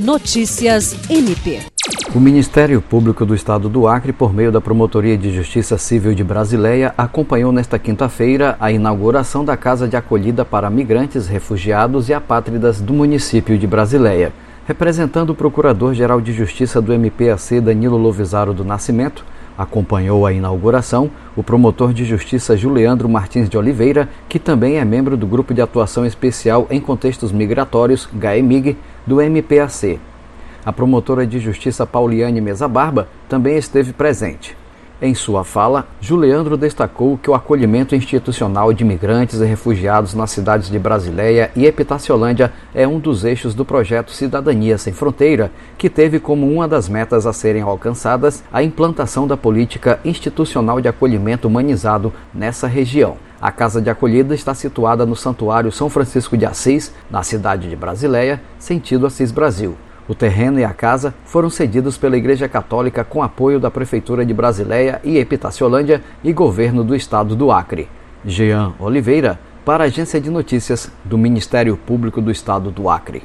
[0.00, 1.60] Notícias MP.
[2.14, 6.24] O Ministério Público do Estado do Acre, por meio da Promotoria de Justiça Civil de
[6.24, 12.80] Brasileia, acompanhou nesta quinta-feira a inauguração da Casa de Acolhida para Migrantes, Refugiados e Apátridas
[12.80, 14.32] do município de Brasileia.
[14.66, 19.22] Representando o Procurador-Geral de Justiça do MPAC, Danilo Lovisaro do Nascimento,
[19.58, 25.16] acompanhou a inauguração o promotor de justiça Juliandro Martins de Oliveira, que também é membro
[25.16, 29.98] do Grupo de Atuação Especial em Contextos Migratórios, GAEMIG, do MPAC.
[30.64, 34.59] A promotora de justiça Pauliane Mesa Barba também esteve presente.
[35.02, 40.68] Em sua fala, Juliandro destacou que o acolhimento institucional de imigrantes e refugiados nas cidades
[40.68, 46.20] de Brasileia e Epitaciolândia é um dos eixos do projeto Cidadania Sem Fronteira, que teve
[46.20, 52.12] como uma das metas a serem alcançadas a implantação da política institucional de acolhimento humanizado
[52.34, 53.16] nessa região.
[53.40, 57.74] A casa de acolhida está situada no Santuário São Francisco de Assis, na cidade de
[57.74, 59.74] Brasileia, sentido Assis Brasil.
[60.10, 64.34] O terreno e a casa foram cedidos pela Igreja Católica com apoio da Prefeitura de
[64.34, 67.88] Brasileia e Epitaciolândia e governo do estado do Acre.
[68.24, 73.22] Jean Oliveira, para a Agência de Notícias do Ministério Público do Estado do Acre.